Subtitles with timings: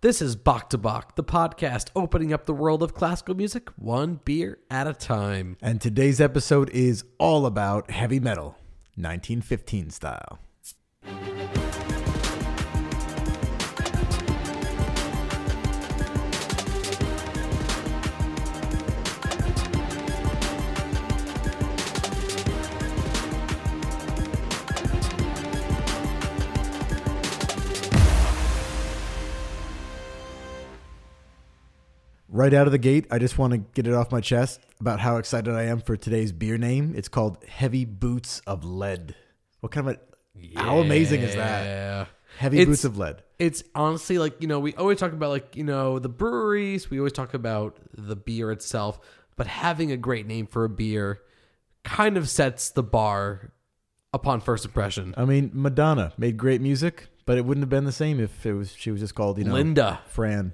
[0.00, 4.20] This is Bach to Bock, the podcast opening up the world of classical music one
[4.24, 5.56] beer at a time.
[5.60, 8.50] And today's episode is all about heavy metal,
[8.94, 10.38] 1915 style.
[32.38, 35.00] Right out of the gate, I just want to get it off my chest about
[35.00, 36.94] how excited I am for today's beer name.
[36.96, 39.16] It's called Heavy Boots of Lead.
[39.58, 42.06] What kind of a how amazing is that?
[42.38, 43.24] Heavy It's- Boots of Lead.
[43.40, 46.98] It's honestly like, you know, we always talk about like, you know, the breweries, we
[46.98, 49.00] always talk about the beer itself,
[49.34, 51.18] but having a great name for a beer
[51.82, 53.52] kind of sets the bar
[54.12, 55.12] upon first impression.
[55.16, 58.52] I mean, Madonna made great music, but it wouldn't have been the same if it
[58.52, 60.52] was she was just called, you know, Linda, Fran.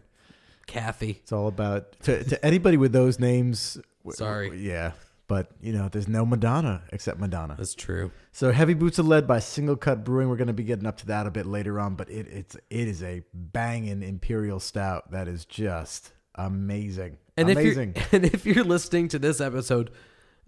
[0.67, 1.19] Kathy.
[1.23, 3.79] It's all about to, to anybody with those names.
[4.03, 4.49] w- Sorry.
[4.49, 4.93] w- yeah,
[5.27, 7.55] but you know, there's no Madonna except Madonna.
[7.57, 8.11] That's true.
[8.33, 10.29] So heavy boots of lead by Single Cut Brewing.
[10.29, 12.57] We're going to be getting up to that a bit later on, but it, it's
[12.71, 17.19] it is a banging imperial stout that is just amazing.
[17.37, 17.95] And amazing.
[17.97, 19.91] if you're and if you're listening to this episode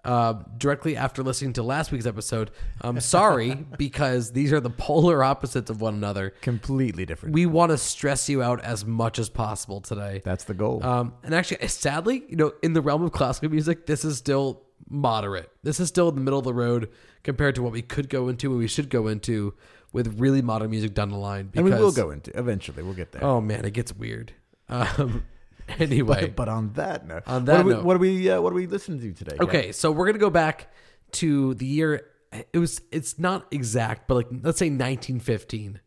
[0.07, 5.23] uh, directly after listening to last week's episode, I'm sorry because these are the polar
[5.25, 6.31] opposites of one another.
[6.41, 7.35] Completely different.
[7.35, 10.23] We want to stress you out as much as possible today.
[10.25, 10.83] That's the goal.
[10.85, 14.63] Um, and actually, sadly, you know, in the realm of classical music, this is still
[14.89, 15.51] moderate.
[15.63, 16.89] This is still in the middle of the road
[17.25, 19.55] compared to what we could go into and we should go into
[19.93, 21.51] with really modern music down the line.
[21.55, 22.83] and we will go into eventually.
[22.83, 23.25] We'll get there.
[23.25, 24.33] Oh man, it gets weird.
[24.69, 25.25] Um,
[25.79, 28.31] anyway, but, but on that note, On what that are we, note- what are we
[28.31, 29.37] uh, what are we listening to today?
[29.37, 29.49] Greg?
[29.49, 30.73] Okay, so we're gonna go back
[31.13, 32.07] to the year.
[32.53, 32.81] It was.
[32.93, 35.81] It's not exact, but like let's say 1915.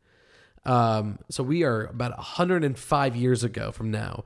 [0.66, 4.25] Um, so we are about 105 years ago from now,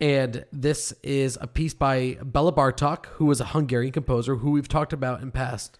[0.00, 4.68] and this is a piece by Bela Bartok, who was a Hungarian composer who we've
[4.68, 5.78] talked about in past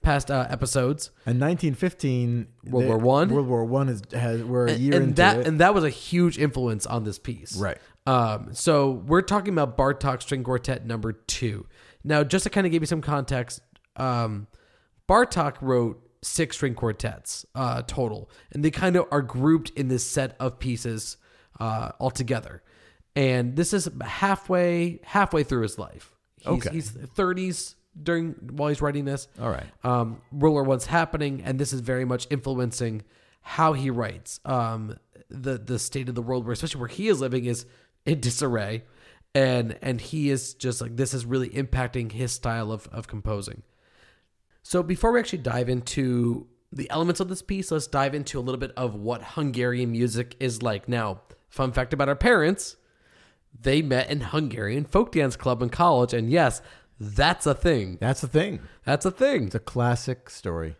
[0.00, 1.10] past uh, episodes.
[1.26, 3.28] In 1915, World War One?
[3.30, 5.46] World War One is has we're a year and into that it.
[5.46, 7.56] and that was a huge influence on this piece.
[7.56, 7.78] Right.
[8.08, 11.66] Um, so we're talking about Bartok String Quartet number two.
[12.04, 13.60] Now, just to kind of give you some context,
[13.96, 14.46] um,
[15.08, 20.04] Bartok wrote six string quartets uh, total, and they kind of are grouped in this
[20.08, 21.16] set of pieces
[21.60, 22.62] uh, altogether.
[23.14, 26.14] And this is halfway halfway through his life.
[26.38, 26.70] He's, Okay.
[26.70, 29.66] he's 30s during while he's writing this All right.
[29.84, 33.02] um, War One's happening, and this is very much influencing
[33.42, 34.40] how he writes.
[34.44, 34.96] Um,
[35.30, 37.66] the the state of the world, where especially where he is living, is
[38.08, 38.84] in disarray,
[39.34, 43.62] and and he is just like this is really impacting his style of of composing.
[44.62, 48.42] So before we actually dive into the elements of this piece, let's dive into a
[48.42, 50.88] little bit of what Hungarian music is like.
[50.88, 52.76] Now, fun fact about our parents:
[53.60, 56.62] they met in Hungarian folk dance club in college, and yes,
[56.98, 57.98] that's a thing.
[58.00, 58.60] That's a thing.
[58.84, 59.44] That's a thing.
[59.44, 60.76] It's a classic story.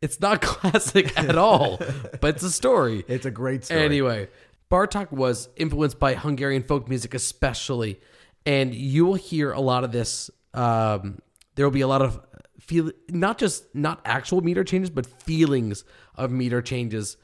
[0.00, 1.80] It's not classic at all,
[2.20, 3.04] but it's a story.
[3.08, 3.82] It's a great story.
[3.82, 4.28] Anyway,
[4.70, 8.00] Bartok was influenced by Hungarian folk music, especially,
[8.44, 10.30] and you will hear a lot of this.
[10.54, 11.20] Um,
[11.54, 12.20] there will be a lot of
[12.60, 15.84] feel, not just not actual meter changes, but feelings
[16.14, 17.16] of meter changes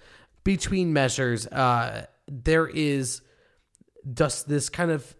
[0.43, 1.47] between measures.
[1.47, 3.21] Uh, there is
[4.13, 5.15] just this kind of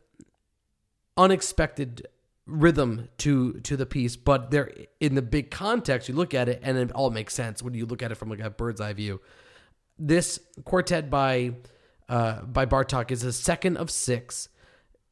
[1.17, 2.07] unexpected
[2.47, 4.71] rhythm to to the piece but there
[5.01, 7.87] in the big context you look at it and it all makes sense when you
[7.87, 9.19] look at it from like a bird's eye view
[9.99, 11.55] this quartet by
[12.09, 14.49] uh by bartok is a second of six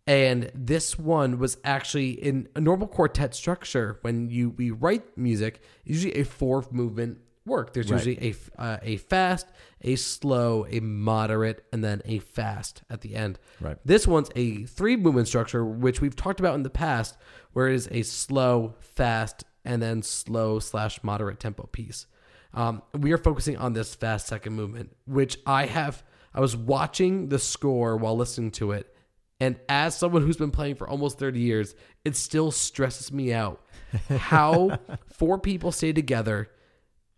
[0.06, 5.62] and this one was actually in a normal quartet structure when you we write music
[5.84, 8.04] usually a four movement work there's Right.
[8.06, 9.47] usually a uh, a fast
[9.81, 13.78] a slow a moderate and then a fast at the end Right.
[13.84, 17.16] this one's a three movement structure, which we've talked about in the past,
[17.52, 22.06] where it is a slow, fast, and then slow slash moderate tempo piece.
[22.54, 26.04] Um, we are focusing on this fast second movement, which I have.
[26.34, 28.94] I was watching the score while listening to it,
[29.40, 31.75] and as someone who's been playing for almost 30 years,
[32.05, 33.61] it still stresses me out
[34.08, 36.49] how four people stay together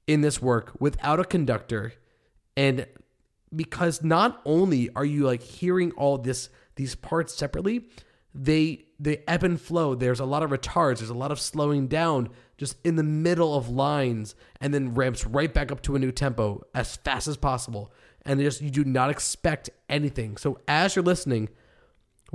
[0.07, 1.95] in this work without a conductor
[2.57, 2.87] and
[3.55, 7.87] because not only are you like hearing all this these parts separately
[8.35, 9.95] they they ebb and flow.
[9.95, 10.99] There's a lot of retards.
[10.99, 15.27] There's a lot of slowing down just in the middle of lines and then ramps
[15.27, 17.93] right back up to a new tempo as fast as possible
[18.25, 20.37] and just you do not expect anything.
[20.37, 21.49] So as you're listening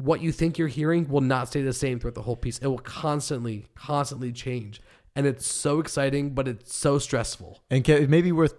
[0.03, 2.57] what you think you're hearing will not stay the same throughout the whole piece.
[2.59, 4.81] It will constantly constantly change.
[5.15, 7.61] And it's so exciting but it's so stressful.
[7.69, 8.55] And it may be worth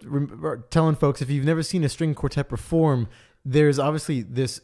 [0.70, 3.08] telling folks if you've never seen a string quartet perform,
[3.44, 4.60] there's obviously this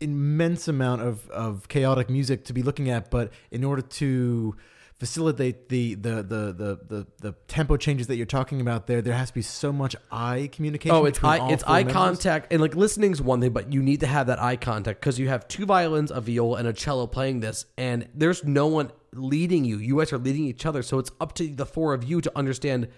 [0.00, 4.56] immense amount of, of chaotic music to be looking at, but in order to
[4.98, 9.14] facilitate the the, the the the the tempo changes that you're talking about there, there
[9.14, 10.94] has to be so much eye communication.
[10.94, 11.92] Oh, it's eye, it's eye members.
[11.92, 15.18] contact, and like listening's one thing, but you need to have that eye contact because
[15.18, 18.92] you have two violins, a viola, and a cello playing this, and there's no one
[19.12, 19.78] leading you.
[19.78, 22.32] You guys are leading each other, so it's up to the four of you to
[22.36, 22.88] understand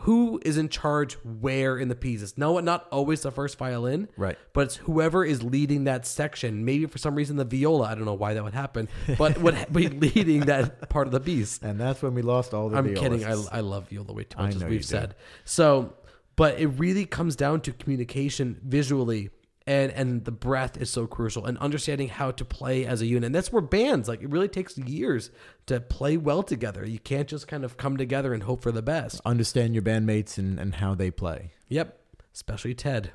[0.00, 2.22] who is in charge where in the piece.
[2.22, 4.38] It's no, not always the first violin, Right.
[4.54, 6.64] But it's whoever is leading that section.
[6.64, 7.86] Maybe for some reason the viola.
[7.86, 8.88] I don't know why that would happen,
[9.18, 11.58] but would be leading that part of the piece.
[11.62, 13.24] And that's when we lost all the I'm kidding.
[13.24, 13.32] I.
[13.52, 15.16] I love viola way too much, as we've said.
[15.44, 15.92] So,
[16.34, 19.30] but it really comes down to communication visually,
[19.70, 23.26] and and the breath is so crucial, and understanding how to play as a unit.
[23.26, 25.30] And that's where bands like it really takes years
[25.66, 26.84] to play well together.
[26.84, 29.20] You can't just kind of come together and hope for the best.
[29.24, 31.52] Understand your bandmates and, and how they play.
[31.68, 31.98] Yep,
[32.34, 33.12] especially Ted.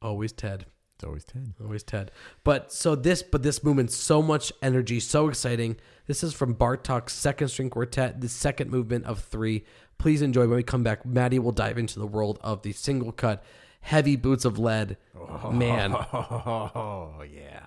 [0.00, 0.64] Always Ted.
[0.96, 2.10] It's always ted Always Ted.
[2.44, 5.76] But so this, but this movement, so much energy, so exciting.
[6.06, 9.64] This is from Bartok's second string quartet, the second movement of three.
[9.96, 10.42] Please enjoy.
[10.42, 13.42] When we come back, Maddie will dive into the world of the single cut,
[13.80, 14.96] heavy boots of lead.
[15.16, 15.94] Oh, Man.
[15.94, 17.66] Oh, yeah.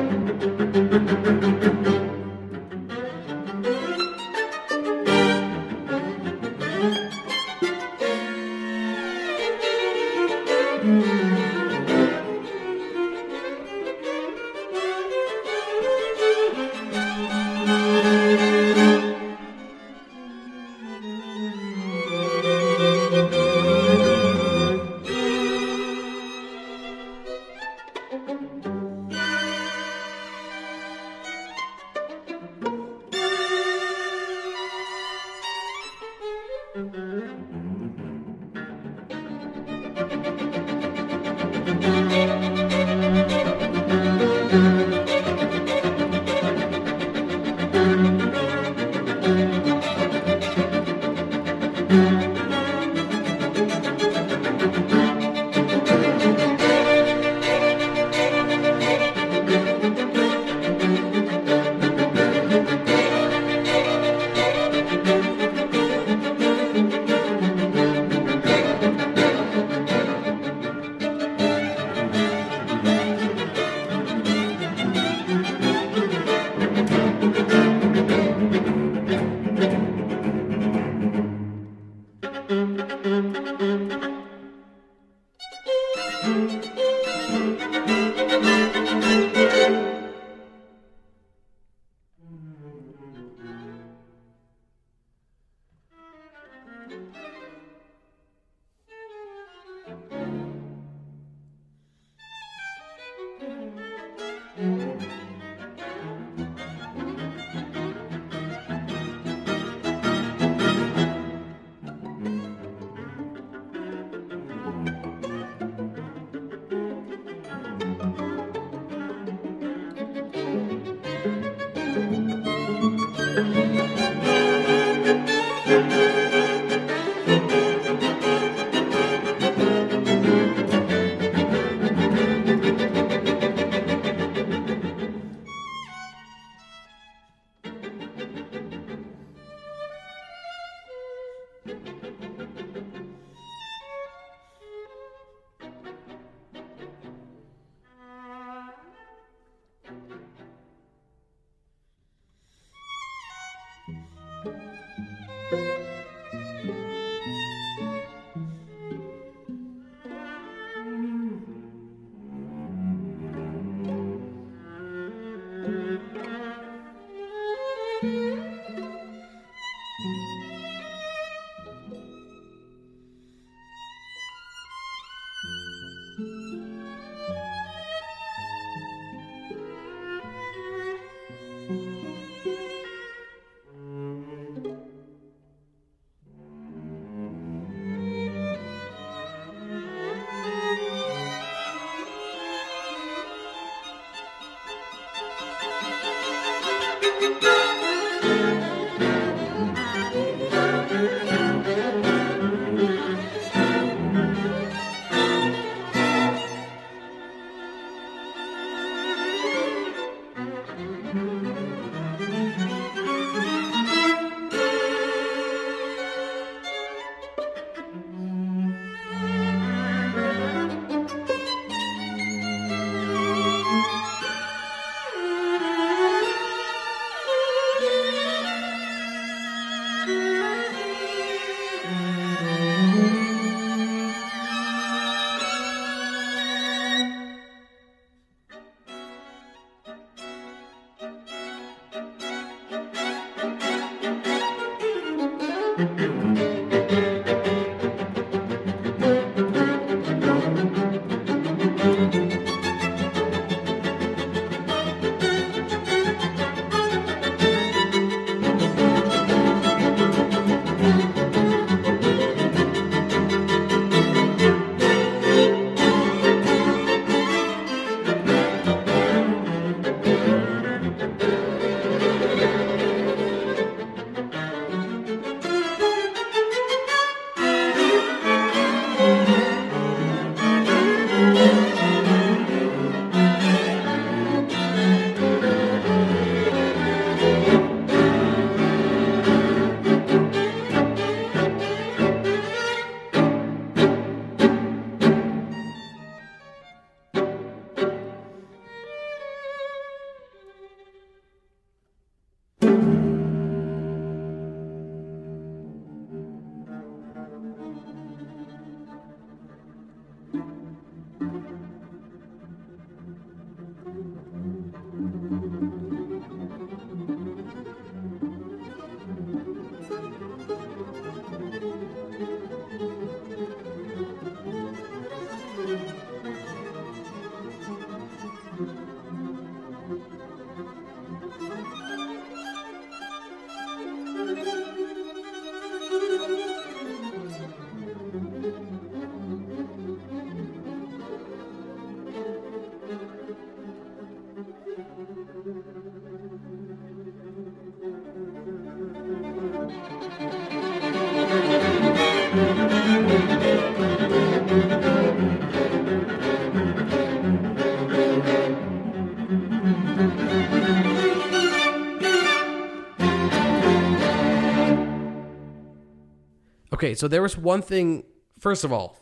[366.81, 368.05] Okay, so there was one thing.
[368.39, 368.97] First of all,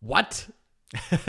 [0.00, 0.46] what?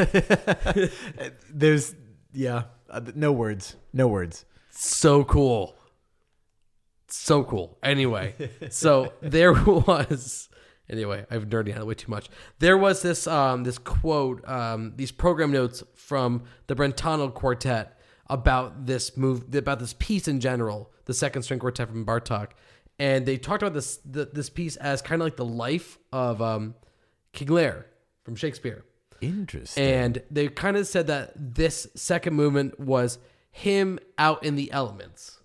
[1.50, 1.96] There's
[2.34, 4.44] yeah, uh, no words, no words.
[4.72, 5.78] So cool.
[7.08, 7.78] So cool.
[7.82, 8.36] Anyway,
[8.70, 10.50] so there was.
[10.90, 12.28] Anyway, I've nerding out way too much.
[12.60, 17.98] There was this um, this quote, um, these program notes from the Brentano Quartet
[18.30, 22.50] about this move, about this piece in general, the second string quartet from Bartok,
[23.00, 26.42] and they talked about this the, this piece as kind of like the life of
[26.42, 26.76] um,
[27.34, 27.86] King Lear
[28.24, 28.84] from Shakespeare.
[29.22, 29.84] Interesting.
[29.84, 33.18] And they kind of said that this second movement was
[33.52, 35.40] him out in the elements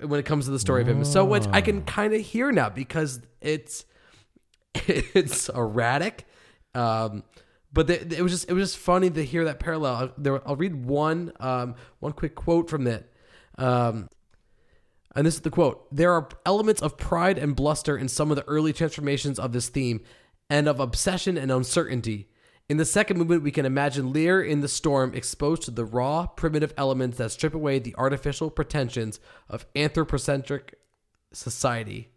[0.00, 1.04] when it comes to the story of him.
[1.04, 3.84] So which I can kind of hear now because it's
[4.74, 6.26] it's erratic.
[6.74, 7.24] Um,
[7.72, 9.94] but they, it was just it was just funny to hear that parallel.
[9.94, 13.12] I'll, there, I'll read one um, one quick quote from it.
[13.58, 14.08] Um,
[15.14, 18.36] and this is the quote There are elements of pride and bluster in some of
[18.36, 20.00] the early transformations of this theme,
[20.50, 22.28] and of obsession and uncertainty.
[22.68, 26.26] In the second movement, we can imagine Lear in the storm exposed to the raw,
[26.26, 30.74] primitive elements that strip away the artificial pretensions of anthropocentric
[31.32, 32.10] society.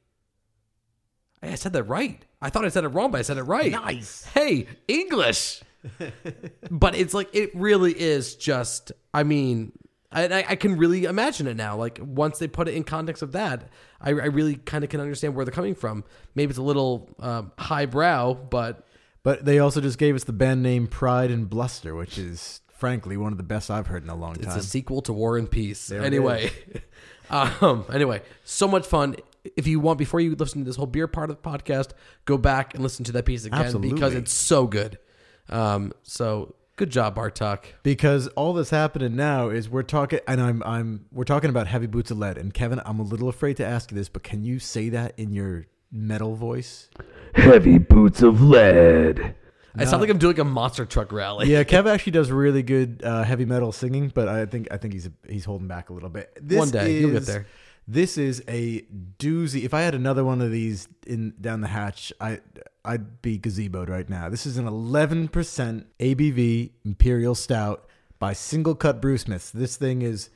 [1.42, 2.24] I said that right.
[2.42, 3.72] I thought I said it wrong, but I said it right.
[3.72, 4.26] Nice.
[4.26, 5.62] Hey, English.
[6.70, 8.92] but it's like it really is just.
[9.14, 9.72] I mean,
[10.12, 11.78] I, I I can really imagine it now.
[11.78, 15.00] Like once they put it in context of that, I, I really kind of can
[15.00, 16.04] understand where they're coming from.
[16.36, 18.86] Maybe it's a little um, highbrow, but
[19.24, 23.16] But they also just gave us the band name Pride and Bluster, which is frankly
[23.16, 24.46] one of the best I've heard in a long time.
[24.46, 25.88] It's a sequel to War and Peace.
[25.88, 26.52] There anyway,
[27.30, 29.16] um, anyway, so much fun.
[29.56, 31.92] If you want, before you listen to this whole beer part of the podcast,
[32.26, 33.94] go back and listen to that piece again Absolutely.
[33.94, 35.00] because it's so good.
[35.50, 37.64] Um, so good job, Bartok.
[37.84, 41.88] because all that's happening now is we're talking, and I'm I'm we're talking about heavy
[41.88, 42.38] boots of lead.
[42.38, 45.14] And Kevin, I'm a little afraid to ask you this, but can you say that
[45.18, 46.90] in your metal voice?
[47.36, 49.36] Heavy boots of lead.
[49.76, 51.50] I sound like I'm doing a monster truck rally.
[51.50, 54.94] Yeah, Kev actually does really good uh, heavy metal singing, but I think I think
[54.94, 56.38] he's he's holding back a little bit.
[56.42, 57.48] This One day, is, you'll get there.
[57.88, 58.82] This is a
[59.18, 59.64] doozy.
[59.64, 62.40] If I had another one of these in down the hatch, I
[62.84, 64.30] I'd be gazeboed right now.
[64.30, 65.30] This is an 11%
[66.00, 67.88] ABV Imperial Stout
[68.20, 69.52] by Single Cut Brew Smiths.
[69.52, 70.30] This thing is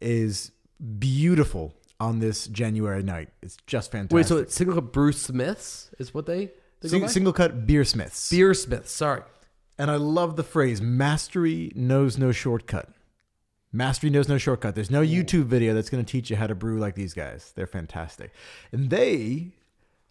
[0.00, 0.50] is
[0.98, 3.28] beautiful on this January night.
[3.40, 4.16] It's just fantastic.
[4.16, 8.30] Wait, so it's single Cut Bruce Smiths is what they, they Sing, single Cut Beersmiths.
[8.30, 9.22] Beersmiths, Sorry.
[9.78, 12.88] And I love the phrase mastery knows no shortcut.
[13.72, 14.74] Mastery knows no shortcut.
[14.74, 17.52] There's no YouTube video that's going to teach you how to brew like these guys.
[17.56, 18.32] They're fantastic.
[18.70, 19.52] And they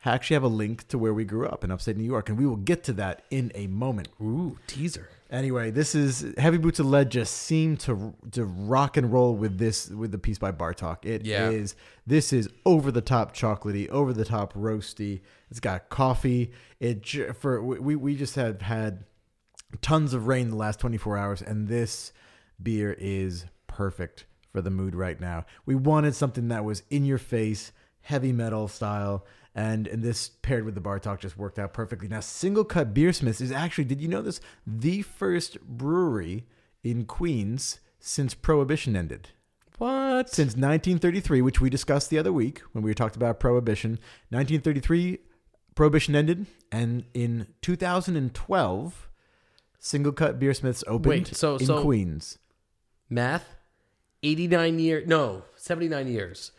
[0.03, 2.27] actually have a link to where we grew up in upstate New York.
[2.29, 4.09] And we will get to that in a moment.
[4.21, 5.09] Ooh, teaser.
[5.29, 9.57] Anyway, this is Heavy Boots of Lead just seemed to to rock and roll with
[9.59, 11.05] this with the piece by Bartok.
[11.05, 11.83] It is Yeah.
[12.05, 15.21] this is over the top chocolatey, over the top roasty.
[15.49, 16.51] It's got coffee.
[16.81, 19.05] It for we we just have had
[19.81, 22.11] tons of rain the last 24 hours and this
[22.61, 25.45] beer is perfect for the mood right now.
[25.65, 30.65] We wanted something that was in your face, heavy metal style and and this paired
[30.65, 32.07] with the Bartok just worked out perfectly.
[32.07, 34.39] Now, Single Cut Beersmiths is actually, did you know this?
[34.65, 36.45] The first brewery
[36.83, 39.29] in Queens since Prohibition ended.
[39.77, 40.29] What?
[40.29, 43.91] Since 1933, which we discussed the other week when we talked about Prohibition.
[44.29, 45.19] 1933,
[45.75, 49.09] Prohibition ended, and in 2012,
[49.79, 52.37] Single Cut Beersmiths opened Wait, so- in so- Queens.
[53.09, 53.55] Math.
[54.23, 55.07] 89 years.
[55.07, 56.51] No, 79 years.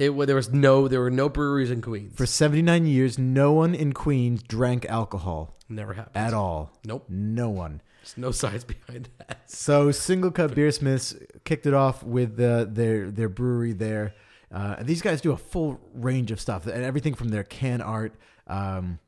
[0.00, 2.16] It there was no there were no breweries in Queens.
[2.16, 6.16] For 79 years, no one in Queens drank alcohol Never happened.
[6.16, 6.72] at all.
[6.84, 7.04] Nope.
[7.10, 7.82] No one.
[8.00, 9.50] There's no science behind that.
[9.50, 14.14] So Single Cut Beersmiths kicked it off with uh, their their brewery there.
[14.50, 17.82] Uh, and these guys do a full range of stuff, and everything from their can
[17.82, 18.14] art
[18.48, 18.98] um,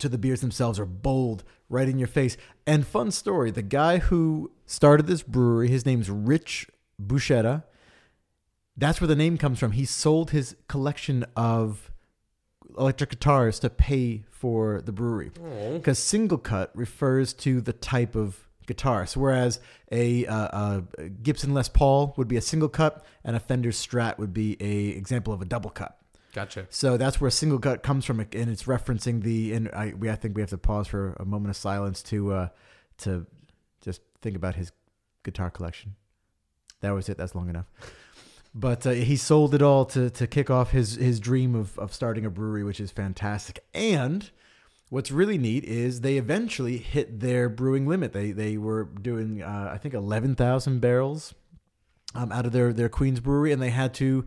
[0.00, 2.36] to the beers themselves are bold, right in your face.
[2.66, 6.68] And fun story: the guy who started this brewery, his name's Rich
[7.00, 7.62] Buceta.
[8.76, 9.72] That's where the name comes from.
[9.72, 11.90] He sold his collection of
[12.78, 15.30] electric guitars to pay for the brewery
[15.74, 19.04] because single cut refers to the type of guitar.
[19.04, 23.40] So whereas a, uh, a Gibson Les Paul would be a single cut, and a
[23.40, 25.98] Fender Strat would be a example of a double cut.
[26.32, 26.66] Gotcha.
[26.70, 29.52] So that's where single cut comes from, and it's referencing the.
[29.52, 32.32] And I, we, I think we have to pause for a moment of silence to,
[32.32, 32.48] uh,
[32.98, 33.26] to
[33.82, 34.70] just think about his
[35.24, 35.96] guitar collection.
[36.80, 37.18] That was it.
[37.18, 37.66] That's long enough.
[38.54, 41.92] But uh, he sold it all to to kick off his his dream of of
[41.92, 43.64] starting a brewery, which is fantastic.
[43.72, 44.28] And
[44.88, 48.12] what's really neat is they eventually hit their brewing limit.
[48.12, 51.34] They they were doing uh, I think eleven thousand barrels
[52.14, 54.26] um, out of their their Queens brewery, and they had to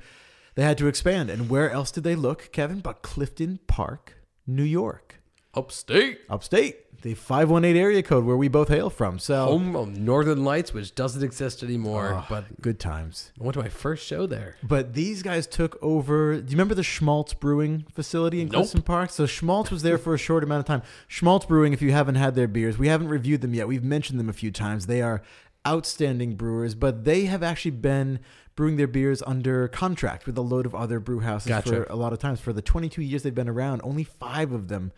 [0.56, 1.30] they had to expand.
[1.30, 2.80] And where else did they look, Kevin?
[2.80, 4.16] But Clifton Park,
[4.48, 5.22] New York,
[5.54, 9.20] Upstate, upstate, the 518 area code where we both hail from.
[9.20, 12.14] So, home of Northern Lights, which doesn't exist anymore.
[12.16, 13.32] Oh, but good times.
[13.40, 14.56] I went to my first show there.
[14.64, 16.38] But these guys took over.
[16.38, 18.56] Do you remember the Schmaltz Brewing facility in Nope.
[18.56, 19.12] Clifton Park?
[19.12, 20.82] So Schmaltz was there for a short amount of time.
[21.08, 23.68] Schmaltz Brewing, if you haven't had their beers, we haven't reviewed them yet.
[23.68, 24.88] We've mentioned them a few times.
[24.88, 25.22] They are
[25.68, 28.20] outstanding brewers, but they have actually been
[28.56, 31.70] brewing their beers under contract with a load of other brew houses Gotcha.
[31.70, 32.40] for a lot of times.
[32.40, 34.92] For the 22 years they've been around, only five of them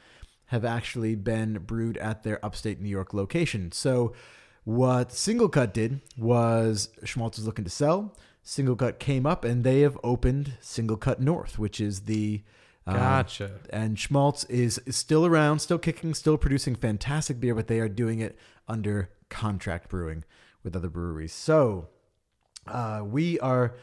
[0.47, 3.71] have actually been brewed at their upstate New York location.
[3.71, 4.13] So
[4.63, 8.15] what Single Cut did was Schmaltz was looking to sell.
[8.43, 12.43] Single Cut came up and they have opened Single Cut North, which is the
[12.87, 13.51] um, Gotcha.
[13.71, 17.89] and Schmaltz is, is still around, still kicking, still producing fantastic beer, but they are
[17.89, 20.23] doing it under contract brewing
[20.63, 21.33] with other breweries.
[21.33, 21.89] So
[22.67, 23.75] uh, we are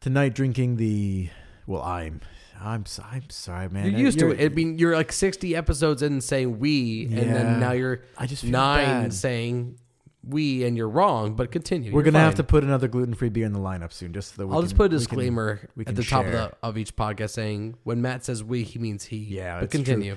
[0.00, 1.30] tonight drinking the.
[1.66, 2.20] Well, I'm.
[2.60, 2.84] I'm.
[3.02, 3.90] I'm sorry, man.
[3.90, 4.52] You're used to You're- it.
[4.52, 7.24] I mean, you're like 60 episodes in saying we, and Yeah.
[7.32, 9.12] then now you're I just nine bad.
[9.14, 9.78] saying
[10.26, 11.34] we, and you're wrong.
[11.34, 11.92] But continue.
[11.92, 14.46] We're gonna have to put another gluten-free beer in the lineup soon, just so that
[14.46, 16.32] we I'll can- just put a we can- disclaimer we at can the top of,
[16.32, 19.16] the, of each podcast saying when Matt says we, he means he.
[19.18, 19.84] Yeah, but it's true.
[19.84, 20.16] continue.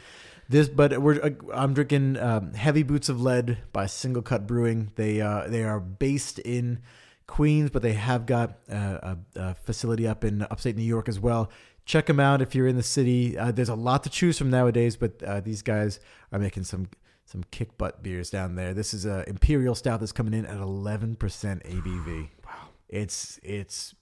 [0.50, 4.92] This, but we're uh, I'm drinking um, Heavy Boots of Lead by Single Cut Brewing.
[4.96, 6.80] They uh, they are based in
[7.28, 11.20] Queens, but they have got uh, a, a facility up in upstate New York as
[11.20, 11.52] well.
[11.86, 13.38] Check them out if you're in the city.
[13.38, 16.00] Uh, there's a lot to choose from nowadays, but uh, these guys
[16.32, 16.90] are making some
[17.26, 18.74] some kick butt beers down there.
[18.74, 22.30] This is a imperial stout that's coming in at 11% ABV.
[22.46, 23.94] Wow, it's it's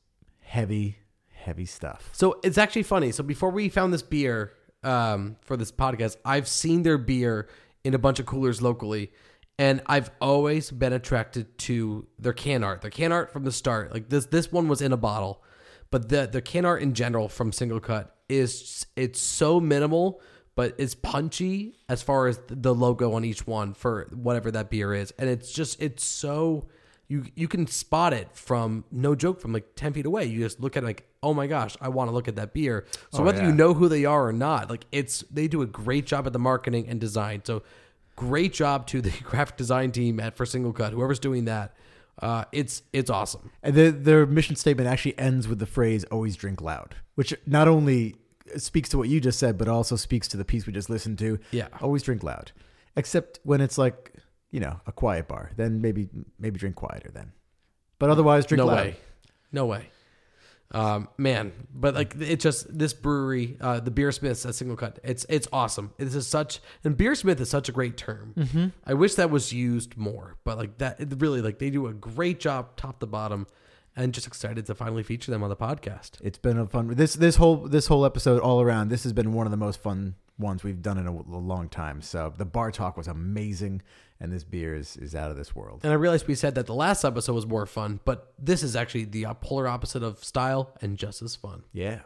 [0.41, 0.97] heavy
[1.45, 2.09] heavy stuff.
[2.11, 3.11] So it's actually funny.
[3.11, 7.47] So before we found this beer um, for this podcast, I've seen their beer
[7.83, 9.11] in a bunch of coolers locally,
[9.57, 12.81] and I've always been attracted to their can art.
[12.81, 15.43] Their can art from the start, like this this one was in a bottle,
[15.91, 20.21] but the the can art in general from Single Cut is it's so minimal.
[20.55, 24.93] But it's punchy as far as the logo on each one for whatever that beer
[24.93, 26.69] is, and it's just it's so
[27.09, 30.59] you you can spot it from no joke from like 10 feet away you just
[30.59, 33.19] look at it like oh my gosh i want to look at that beer so
[33.21, 33.49] Oh, whether yeah.
[33.49, 36.33] you know who they are or not like it's they do a great job at
[36.33, 37.61] the marketing and design so
[38.15, 41.75] great job to the graphic design team at for single cut whoever's doing that
[42.21, 46.35] uh, it's it's awesome And their, their mission statement actually ends with the phrase "always
[46.37, 48.15] drink loud," which not only
[48.57, 51.19] speaks to what you just said, but also speaks to the piece we just listened
[51.19, 51.39] to.
[51.51, 51.67] Yeah.
[51.81, 52.51] always drink loud,
[52.95, 54.13] except when it's like
[54.51, 55.51] you know a quiet bar.
[55.57, 56.07] Then maybe
[56.39, 57.33] maybe drink quieter then.
[57.99, 58.77] But otherwise, drink no loud.
[58.77, 58.95] way
[59.51, 59.89] no way
[60.71, 64.99] um, man but like it just this brewery uh, the beer smiths at single cut
[65.03, 68.67] it's it's awesome this is such and beer smith is such a great term Mm-hmm.
[68.85, 71.93] i wish that was used more but like that it really like they do a
[71.93, 73.45] great job top to bottom
[73.95, 77.13] and just excited to finally feature them on the podcast It's been a fun this
[77.13, 78.89] this whole this whole episode all around.
[78.89, 81.69] This has been one of the most fun ones we've done in a, a long
[81.69, 82.01] time.
[82.01, 83.81] So the Bartok was amazing,
[84.19, 85.81] and this beer is is out of this world.
[85.83, 88.75] and i realized we said that the last episode was more fun but this is
[88.75, 91.99] actually the polar opposite of style and just as fun Yeah.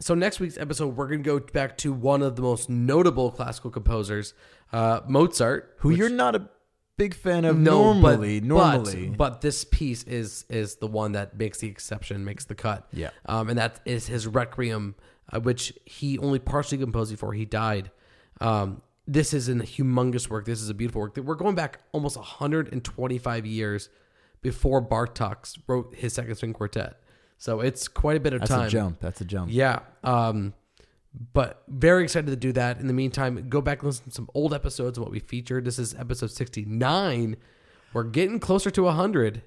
[0.00, 3.30] So next week's episode, we're going to go back to one of the most notable
[3.30, 4.34] classical composers,
[4.72, 5.76] uh, Mozart.
[5.78, 6.48] Who which- you're not a
[6.96, 8.40] big fan of No, normally.
[8.40, 12.46] but, normally, but, but this piece is is the one that makes the exception, makes
[12.46, 12.88] the cut.
[12.92, 13.10] Yeah.
[13.26, 14.96] um, and that is his Requiem,
[15.32, 17.92] uh, which he only partially composed before he died.
[18.40, 20.44] Um, this is a humongous work.
[20.44, 21.16] This is a beautiful work.
[21.16, 23.88] We're going back almost 125 years
[24.42, 27.00] before Bartok wrote his second string quartet.
[27.38, 28.66] So it's quite a bit of that's time.
[28.66, 29.00] a jump.
[29.00, 29.50] That's a jump.
[29.52, 29.80] Yeah.
[30.04, 30.54] Um,
[31.32, 32.78] but very excited to do that.
[32.78, 35.64] In the meantime, go back and listen to some old episodes of what we featured.
[35.64, 37.36] This is episode 69.
[37.92, 39.42] We're getting closer to 100.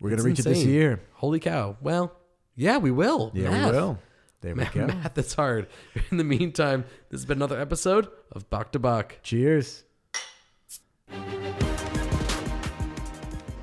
[0.00, 1.00] We're gonna It's reach it this year.
[1.14, 1.76] Holy cow.
[1.80, 2.12] Well,
[2.56, 3.30] yeah, we will.
[3.34, 3.72] Yeah, Math.
[3.72, 3.98] we will.
[4.42, 4.86] There we Math, go.
[4.88, 5.68] math is hard.
[6.10, 9.16] In the meantime, this has been another episode of Bach to Bock.
[9.22, 9.84] Cheers.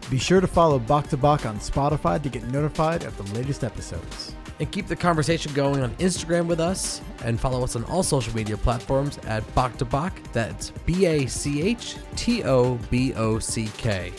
[0.10, 3.63] Be sure to follow Bach to Bock on Spotify to get notified of the latest
[3.63, 4.34] episodes.
[4.60, 8.34] And keep the conversation going on Instagram with us and follow us on all social
[8.36, 10.20] media platforms at Bach to Bock.
[10.34, 14.12] That's B A C H T O B O C K.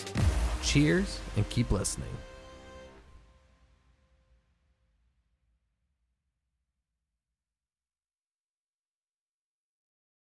[0.63, 2.09] Cheers and keep listening.